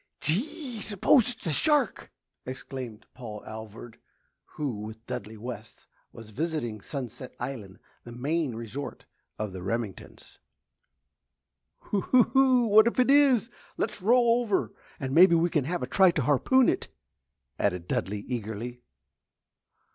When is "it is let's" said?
12.99-14.01